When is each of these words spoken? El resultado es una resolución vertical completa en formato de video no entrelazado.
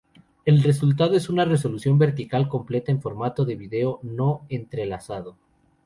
El 0.45 0.63
resultado 0.63 1.13
es 1.13 1.29
una 1.29 1.45
resolución 1.45 1.99
vertical 1.99 2.47
completa 2.49 2.91
en 2.91 3.03
formato 3.03 3.45
de 3.45 3.55
video 3.55 3.99
no 4.01 4.47
entrelazado. 4.49 5.37